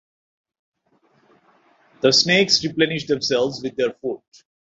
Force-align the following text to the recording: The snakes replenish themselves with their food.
The 2.01 2.11
snakes 2.11 2.63
replenish 2.63 3.05
themselves 3.05 3.61
with 3.61 3.75
their 3.75 3.93
food. 4.01 4.21